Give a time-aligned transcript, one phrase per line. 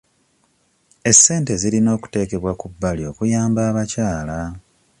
[1.09, 4.39] Essente zirina okuteekebwa ku bbali okuyamba abakyala.